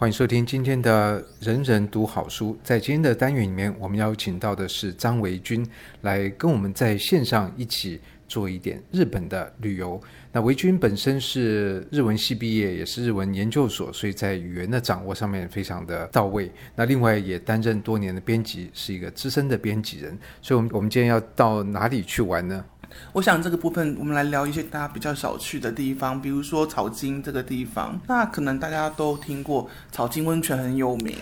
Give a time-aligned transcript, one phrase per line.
[0.00, 2.54] 欢迎收听今天的《人人读好书》。
[2.62, 5.66] 在今天的单元里面，我们邀请到的是张维军，
[6.02, 10.00] 来跟我们在线上一起做一点日本的旅游。
[10.30, 16.48] 那维军本身是日文系毕业，也是日文研究所，所以在语言的掌握上面非常的到位。
[16.76, 20.16] 那另外也担任多年的编辑，是一个资深的编辑人。
[20.40, 22.64] 所以，我们我们今天要到哪里去玩呢？
[23.12, 27.98] 我想这个部分，我们来聊一些大家比较少去的地方，比如说草津这个地方。
[28.06, 31.16] 那可能大家都听过草津温泉很有名，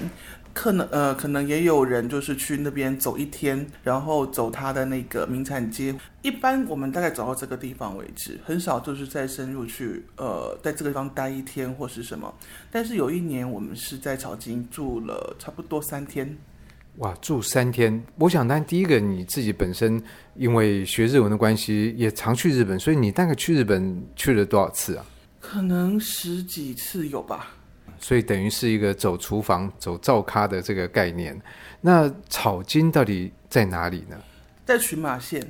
[0.53, 5.95] 可能呃可能也有人就是去那边走一天，然后走它的那个名产街。
[6.23, 12.33] 一般我们大概走到这个地方为止，很少就是再深入去呃在这个地方待一天或是什么。
[12.71, 16.37] 但是有一年我们是在草津住了差不多三天。
[16.99, 18.03] 哇，住三天！
[18.17, 20.03] 我想，但第一个你自己本身
[20.35, 25.05] 因为学日文的关系，也常去日本，所以你大概去日本去了多少次啊？
[25.41, 27.53] 可能十几次有吧。
[27.99, 31.39] 所以等于是一个走厨房、走灶咖的这个概念。
[31.81, 34.17] 那草津到底在哪里呢？
[34.65, 35.47] 在群马县。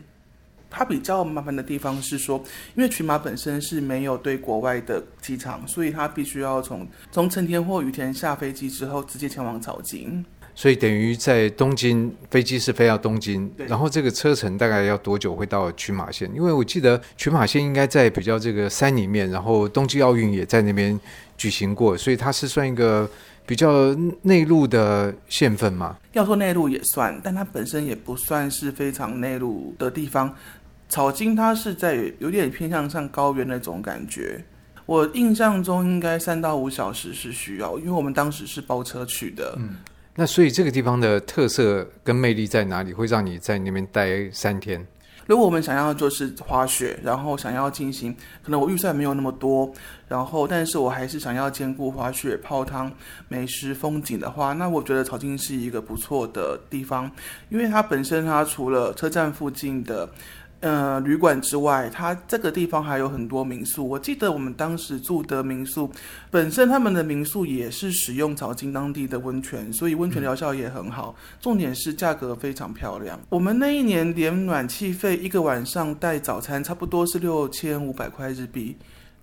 [0.69, 2.43] 它比较麻烦的地方是说，
[2.75, 10.23] 因为群马本身是没有对国外的机场，所以它必须要从从成田或羽田下飞机之后，直接前往草津。
[10.59, 16.31] 所以等于在东京，飞机是飞到东京，然后这个车程大概要多久会到群马县？
[16.35, 20.99] 因为我记得群马县应该在比较这个山里面，然后冬季奥运也在那边
[21.37, 23.07] 举行过，所以它是算一个
[23.45, 25.99] 比较内陆的县份嘛？
[26.13, 30.35] 要说内陆也算，但它本身也不算是非常内陆的地方。
[30.89, 34.43] 草津它是在有点偏向像高原那种感觉，
[34.87, 39.55] 我印象中应该三到五小时是需要，因为我们当时是包车去的。
[39.59, 39.77] 嗯。
[40.19, 42.93] 那所以这个地方的特色跟魅力在哪里？
[42.93, 44.85] 会让你在那边待三天？
[45.27, 49.71] 如果我们想要就是滑雪，然后想要进行，可能我预算没有那么多，
[50.09, 52.91] 然后但是我还是想要兼顾滑雪、泡汤、
[53.29, 57.11] 美食、风景的话，那我觉得草津是一个不错的地方，
[57.51, 60.09] 因为它本身它除了车站附近的。
[60.61, 63.87] 呃，旅馆之外，它这个地方还有很多民宿。
[63.87, 65.91] 我记得我们当时住的民宿，
[66.31, 71.15] 本身他们的民宿也是使用草津当地的温泉，所以温泉疗效也很好。
[71.41, 73.21] 重点是价格非常漂亮。
[73.29, 78.77] 我们那一年连暖气费一个晚上带早餐，差不多是六千五百块日币。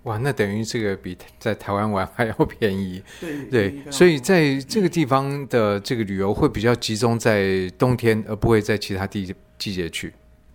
[0.04, 3.02] 哇，那等于这个比在台湾玩还要便宜。
[3.20, 10.12] 对对，所以在这个地方的这个旅游会比较集中在冬天，而不会在其他地季节去。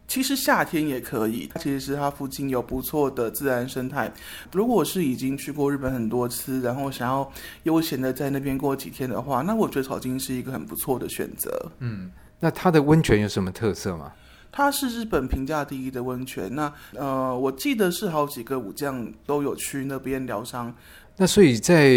[0.10, 4.12] 其实夏天也可以，其实是它附近有不错的自然生态。
[4.52, 7.32] 如果是已经去过日本很多次，然后想要
[7.64, 11.72] 悠闲的在那边过几天的话，那我觉得草津是一个很不错的选择。
[11.78, 14.12] 嗯，那它的温泉有什么特色吗？
[14.52, 16.54] 它是日本评价第一的温泉。
[16.56, 20.74] 那呃，我记得是好几个武将都有去那边疗伤。
[21.18, 21.88] 那所以在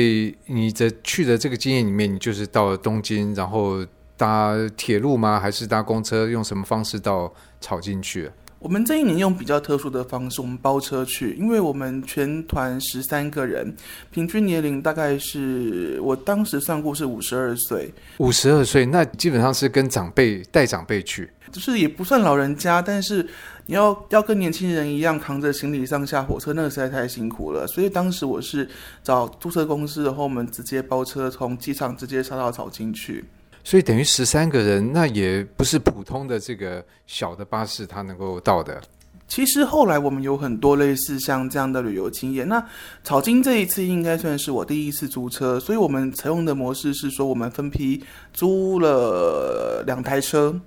[0.46, 3.82] 你的去的这个经验里面，你就是到了东京，然后。
[4.22, 5.40] 搭铁路吗？
[5.40, 6.28] 还是搭公车？
[6.28, 8.30] 用什么方式到草进去？
[8.60, 13.74] 我们这一年用比较特殊的方式，我们包车去，因为我们全团十三个人，
[14.12, 17.92] 平均年龄大概是我当时算过是五十二岁。
[18.18, 23.26] 五十二岁，那基本上是跟长辈带长辈去，就是也不算老人家，但是
[23.66, 27.66] 你要要跟年轻人一样扛着行李上下火车，那个实在太辛苦了。
[27.66, 28.68] 所以当时我是
[29.02, 33.24] 找租车公司，然后我们直接包车从机场直接杀到草津去。
[33.64, 38.80] 所以等于十三个人，那也不是普通的这个小的巴士，它能够到的。
[39.28, 42.46] 其实后来我们有很多类似像这样的旅游经验。
[42.48, 42.62] 那
[43.02, 48.02] 草金这一次应该算是我第一次租车，所以我们采用的模式是说，我们分批
[48.32, 50.60] 租了两台车，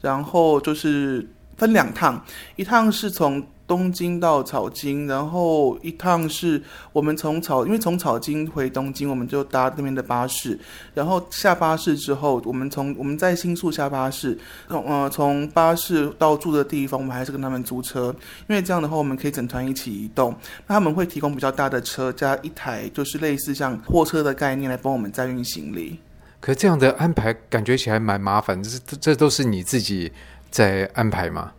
[0.00, 2.24] 然后就是分两趟，
[2.56, 3.44] 一趟是从。
[3.66, 6.62] 东京到草津，然后一趟是
[6.92, 10.58] 我们从草，因为从草津回东京，我们就搭那边的巴士，
[10.94, 14.38] 然后下巴士之后，我们从我们在新宿下巴士，
[14.68, 18.14] 从呃从巴士到住的地方，我们还是跟他们租车，
[18.48, 20.34] 因为这样的话我们可以整团一起移动，
[20.66, 25.98] 那他们会提供比较大的车，加一台就是类似像货车的概念来帮我们载运行李。
[26.38, 30.12] 可这样的安排感觉起来蛮麻烦，这这都是你自己
[30.50, 31.52] 在安排吗？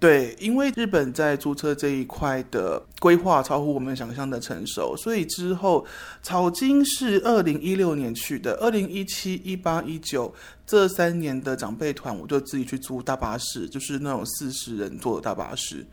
[0.00, 5.86] 对，因为日本在租车这一块的规划超乎我们想象的成熟，所以之后
[6.22, 10.34] 草金是二零一六年去的，二零一七、一八、一九
[10.66, 15.86] 这三年的长辈团，我就自己去租大巴士，就是那种四十人坐的大巴士。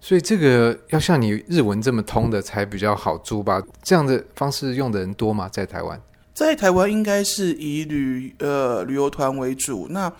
[0.00, 3.60] 所以这个要像你日文这么通的才比较好租吧？
[3.82, 5.48] 这样的方式用的人多吗？
[5.48, 6.00] 在台湾？
[6.32, 9.88] 在台湾应该是以旅呃旅游团为主。
[9.90, 10.10] 那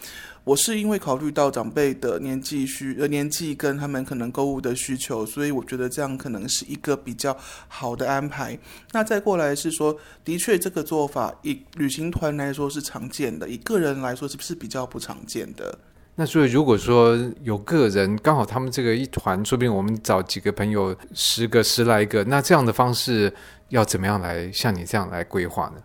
[0.44, 7.36] 我是因为考虑到长辈的年纪需呃年纪跟他们可能购物的需求，所以我觉得这样可能是一个比较
[7.68, 8.58] 好的安排。
[8.92, 15.78] 那再过来是说，的确这个做法以旅行团来说是常见的，以个人来说是不是比较不常见的？
[16.16, 23.32] 那所以如果说有个人刚好他们这个一团，说不定我们找几个朋友，十个十来个，那这样的方式
[23.68, 25.76] 要怎么样来像你这样来规划呢？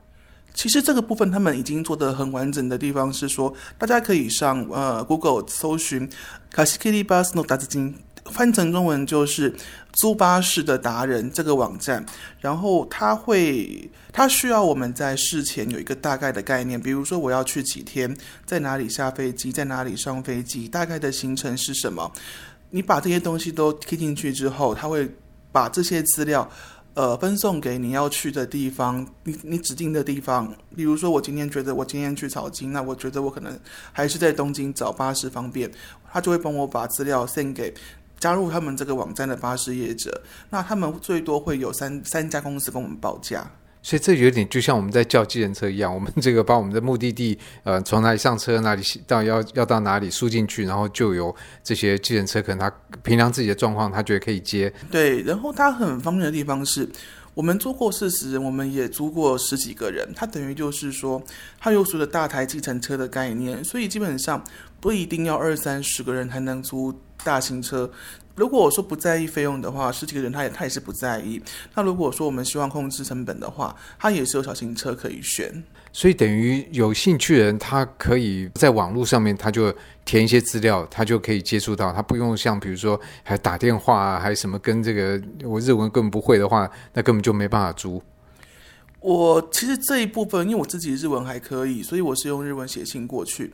[0.55, 6.11] 其实这个部分他们已经做得很完整的地方是说，大家可以上呃 Google 搜寻
[6.53, 7.95] 贷し切りバスの达人，
[8.25, 9.55] 翻成中文就是
[9.93, 12.05] 租巴士的达人这个网站。
[12.41, 22.11] 然后他会，他需要我们在事前有一个大概的概念，比如说我要去几天，在哪里下飞机，在哪里上飞机，大概的行程是什么。
[22.71, 25.09] 你把这些东西都贴进去之后，他会
[25.53, 26.51] 把这些资料。
[26.96, 33.60] 呃，分送给你要去的地方，你你指定的地方，比如说我今天觉得我今天去草津，那我觉得我可能
[33.92, 35.70] 还是在东京找巴士方便，
[36.10, 37.74] 他就会帮我把资料送给
[38.18, 43.46] 加入他们这个网站的巴士业者，那他们最多会有三三家公司跟我们报价。
[43.86, 51.34] 所以这有点就像我们在叫计程车一样，我们这个把我们的目的地，呃，从哪里上车，哪里到要要到哪里输进去，然后就有
[51.64, 54.74] 这些计程车，可能他平常自己的状况，他觉得可以接。
[54.90, 56.90] 对，然后他很方便的地方是，
[57.36, 61.22] 我们租过四十人，我们也租过十几个人，他等于就是说，
[61.60, 64.44] 他有所谓的大台计程车的概念，所以基本上
[64.82, 66.92] 不一定要二三十个人才能租
[67.24, 67.92] 大型车。
[68.36, 71.42] 如果我说不在意费用的话，十几个人他也他也是不在意。
[71.74, 75.64] 那如果说我们希望控制成本的话，他也是有小型车可以选。
[75.94, 79.74] 所以等于有兴趣的人，他可以在网络上面，他就
[80.04, 88.04] 填一些资料，他就可以接触到，他不用像比如说还打电话啊，还什么跟这个我日文根本不会的话，那根本就没办法租。
[89.00, 93.50] 我其实这一部分，因为我自己日文还可以，所以我是用日文写信过去。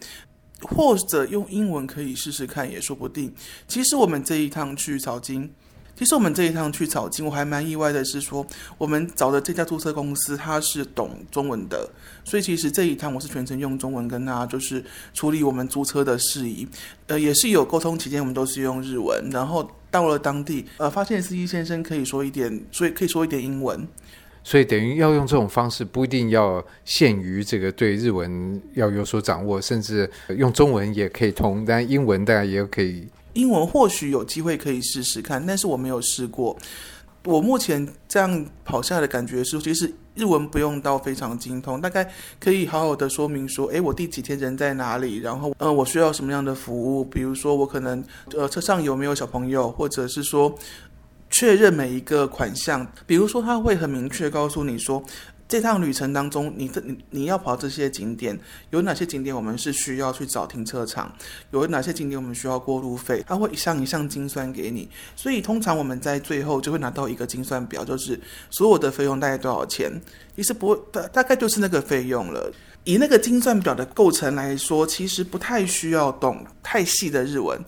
[0.61, 3.33] 或者用英文可以试试看，也说不定。
[3.67, 5.49] 其实我们这一趟去草津，
[5.95, 8.45] 其实我们这一趟去草津，我还蛮意外的是说，
[8.77, 11.89] 我们找的这家租车公司它是懂中文的，
[12.23, 16.67] 所以其实这一趟我是全程用中文跟他就是处理我们租车的事宜。
[17.07, 23.87] 呃，也是有沟通期间，我们都是用日文，然后到了当地，呃，发现司机先生可以说一点，所以可以说一点英文。
[24.43, 33.07] 所以等于要用这种方式，不一定要限于这个对日文要有所掌握，甚至用中文也可以通，但英文大家也可以。
[33.33, 36.57] 英文或许有机会可以试试看，但是我没有试过。
[37.23, 48.03] 我目前这样跑下来的感觉是，其实日文不用到非常精通，大概可以好好的说明说，诶，我第几天人在哪里，然后，呃，我需要什么样的服务，比如说我可能，
[48.35, 50.57] 呃，车上有没有小朋友，或者是说。
[51.31, 55.01] 确认每一个款项，比如说他会很明确告诉你说，
[55.47, 58.39] 这趟旅程当中，你这你你要跑这些景点，
[58.69, 61.13] 有哪些景点我们是需要去找停车场，
[61.51, 64.89] 有哪些景点我们需要过路费，他会一项一项精算给你。
[65.15, 68.19] 所以通常我们在最后就会拿到一个精算表，就是
[68.49, 69.91] 所有的费用大概多少钱，
[70.35, 72.51] 其实不会大大概就是那个费用了。
[72.83, 77.59] 以那个精算表的构成来说，其实不太需要懂太细的日文。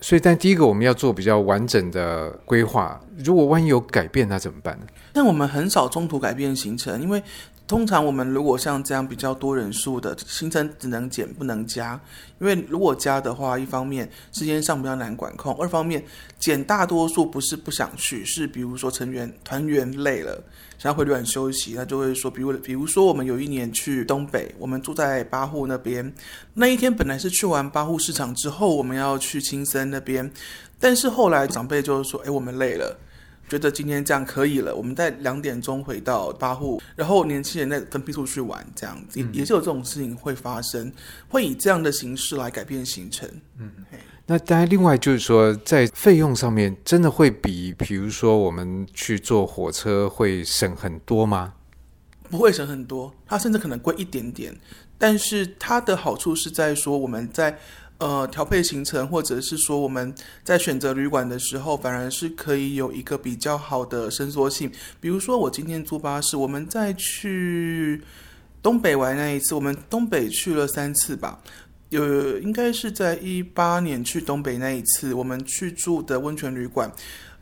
[0.00, 3.00] 所以，但第一个我们要做比较完整的规划。
[3.24, 4.86] 如果万一有改变，那怎么办呢？
[5.12, 7.22] 但我们很少中途改变行程，因为
[7.68, 12.00] 通常我们如果像这样比较多人数的行程，只能减不能加。
[12.40, 16.02] 因为如果加的话，一方面时间上比较难管控，二方面
[16.38, 20.42] 减大多数不是不想去，是比如说成员团员累了，
[20.78, 26.10] 想要回旅馆休息，那就会说，比如比如说我们有一年去东北，我们住在八户那边，
[26.54, 30.30] 那一天本来是去完八户市场之后，我们要去青森那边，
[30.80, 32.98] 但是后来长辈就是说，哎，我们累了。
[33.48, 40.92] 觉得今天这样可以了，我们在两点钟回到八户，然后年轻人再分批出去玩，这样子、嗯、也是有这种事情会发生，
[41.28, 43.28] 会以这样的形式来改变行程。
[43.58, 43.70] 嗯，
[44.26, 51.54] 那当然，另外就是说，在费用上面，真的会比，比如说我们去坐火车会省很多吗？
[52.28, 54.54] 不会省很多，它甚至可能贵一点点，
[54.98, 57.58] 但是它的好处是在说我们在。
[57.98, 60.14] 呃，调配行程，或者是说我们
[60.44, 64.70] 在选择旅馆的时候，反而是可以有一个比较好的伸缩性。
[65.00, 68.00] 比如说，我今天租巴士，我们在去
[68.62, 71.40] 东北玩那一次，我们东北去了三次吧。
[71.88, 76.88] 有应该是在一八年去东北那一次，我们去住的温泉旅馆。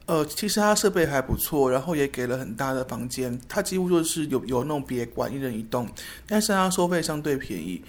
[0.07, 5.87] 呃，其实它设备还不错，然后也给了很大的房间，它几乎就是有有那种别馆，一人一栋，
[6.27, 7.83] 但是它收费相对便宜。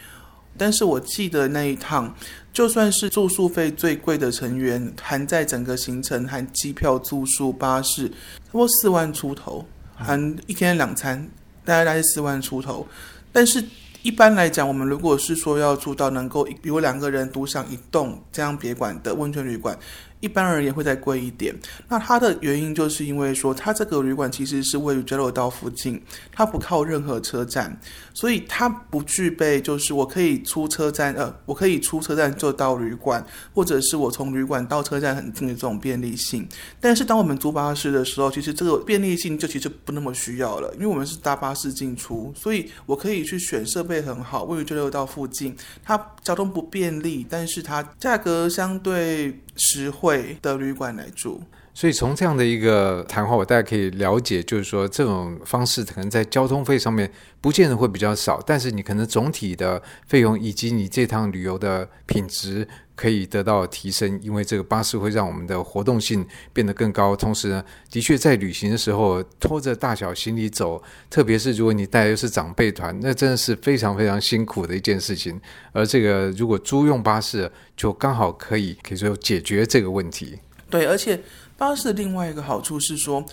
[0.57, 2.13] 但是我记得那一趟，
[2.51, 11.29] 就算是住宿费最贵的成员，含在整个行程，含机票、住宿、巴士，差不多四万出头，含一天两餐，
[11.63, 12.87] 大概大概四万出头。
[13.31, 13.63] 但是。
[14.03, 19.77] 一般来讲，我们如果是说要住到能够比如两个人独享一栋这样别馆的温泉旅馆。
[20.19, 21.55] 一般而言会再贵一点，
[21.87, 27.79] 那它的原因就是因为说，它这个旅馆其实是位于交流道附近，它不靠任何车站，
[28.13, 36.47] 所以它不具备就是我可以出车站，呃，我可以出车站就到旅馆，或者是我从旅馆到车站很近的这种便利性。
[36.79, 51.41] 但是当我们租巴士的时候，其实这个便利性就其实不那么需要了，因为我们是搭巴士进出，所以我可以去选设备很好，位于交流道附近，它交通不便利，但是它价格相对实惠的旅馆来住，
[51.77, 57.07] 所以从这样的一个谈话，我大家可以了解，就是说这种方式可能在交通费上面
[57.39, 67.15] 不见得会比较少，但是你可能总体的费用以及你这趟旅游的品质可以得到提升，因为这个巴士会让我们的活动性变得更高。
[67.15, 70.81] 同时呢，的确在旅行的时候拖着大小行李走，
[71.11, 75.39] 特别是如果你带的是长辈团，那真的是非常非常辛苦的一件事情。
[75.73, 80.39] 而这个如果租用巴士，就刚好可以可以说解决这个问题。
[80.69, 81.17] 对，而且
[81.57, 83.25] 巴士的另外一个好处是说，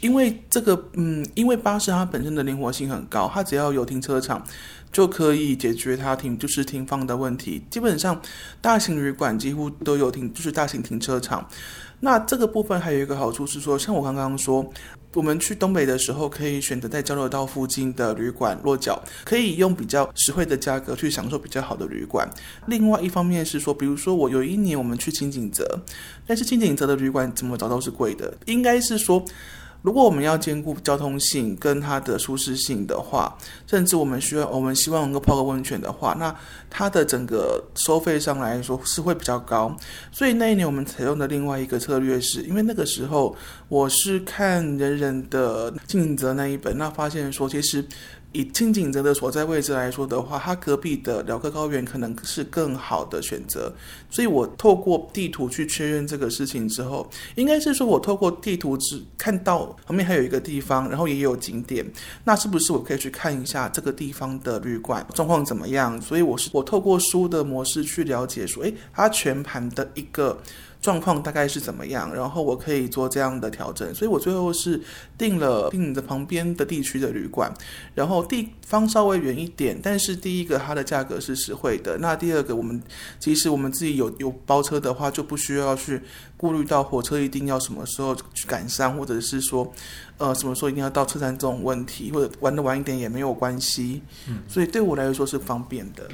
[0.00, 4.44] 因为这个嗯，因为巴士它本身的灵活性很高，它只要有停车场。
[4.92, 7.62] 就可以解决它停就是停放的问题。
[7.70, 8.20] 基本上，
[8.60, 11.48] 大型旅馆几乎都有停，就是大型停车场。
[12.00, 14.68] 那这个部分还有一个好处是说，像我刚刚说，
[15.12, 22.28] 我们去东北的时候，可以选择在交流道附近的旅馆落脚，可以用比较实惠的价格去享受比较好的旅馆。
[22.66, 25.78] 另外一方面是说，比如说我有一年我们去轻井泽，
[26.26, 29.22] 但是轻井泽的旅馆怎么找都是贵的，应该是说。
[29.82, 36.34] 如果我们要兼顾交通性跟它的舒适性的话，甚至我们需要，我们希望能够泡个温泉的话，那
[36.68, 39.74] 它的整个收费上来说是会比较高。
[40.12, 43.34] 所以那一年我们采用的另外一个策略是，因为那个时候
[43.68, 47.84] 我是看人人的尽责那一本，那发现说其实。
[48.32, 53.72] 以轻井泽的所在位置来说的话，它隔壁的辽河高原可能是更好的选择。
[54.08, 61.84] 所以我透过地图去确认这个事情之后，应该是说我透过地图只看到旁边还有一个地方，然后也有景点，
[62.24, 66.00] 那是不是我可以去看一下这个地方的旅馆状况怎么样？
[66.00, 70.38] 所以我是我透过书的模式去了解说，诶，它全盘的一个。
[70.80, 72.14] 状况大概是怎么样？
[72.14, 74.80] 然后我可以做这样的调整，所以我最后是
[75.18, 77.52] 订了订的旁边的地区的旅馆，
[77.94, 81.98] 然后地方稍微远一点，但是第一个它的价格是实惠的。
[81.98, 82.80] 那第二个，我们
[83.18, 86.00] 即使我们自己有有包车的话，就不需要去
[86.38, 89.70] 顾虑到火车一定要什么时候去赶上，或者是说，
[90.16, 94.00] 呃，什么时候一定要到车站这种问题，或者玩的晚一点也没有关系。
[94.28, 96.08] 嗯，所以对我来说是方便的。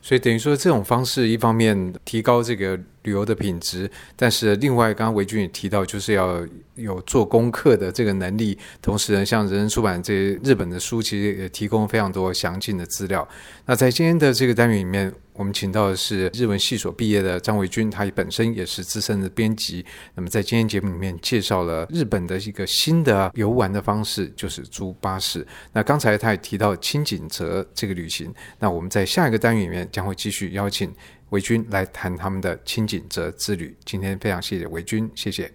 [0.00, 2.78] 所以等于说这种方式，一方面提高这个。
[3.04, 8.58] 旅游的品质，但是另外，刚刚维君也提到，就是要有做功课的这个能力。
[8.82, 13.26] 同时呢，像人人出版这些日本的书，其实也提供非常多详尽的资料。
[13.64, 19.84] 那在今天的这个单元里面，我们请到的是日文系所毕业的张维军，他本身也是资深的编辑。
[20.14, 25.46] 那么在今天节目里面介绍了日本的一个新的游玩的方式，就是租巴士。
[25.72, 28.32] 那刚才他也提到轻井泽这个旅行。
[28.58, 30.90] 那我们在下一个单元里面将会继续邀请。
[31.30, 33.76] 维军来谈他们的轻井泽之旅。
[33.84, 35.54] 今天非常谢谢维军，谢谢。